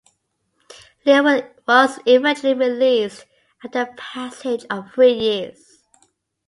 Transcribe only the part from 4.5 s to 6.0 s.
of three years.